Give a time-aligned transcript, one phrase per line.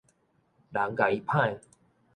[0.71, 1.59] 人共伊歹